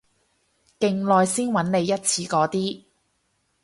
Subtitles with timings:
[0.79, 2.85] 勁耐先搵你一次嗰啲